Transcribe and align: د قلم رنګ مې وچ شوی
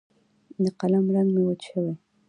د 0.63 0.65
قلم 0.79 1.05
رنګ 1.15 1.29
مې 1.33 1.41
وچ 1.45 1.61
شوی 1.69 1.93